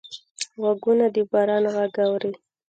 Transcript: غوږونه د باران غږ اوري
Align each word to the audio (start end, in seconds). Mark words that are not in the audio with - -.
غوږونه 0.61 1.05
د 1.13 1.17
باران 1.31 1.63
غږ 1.75 1.95
اوري 2.05 2.31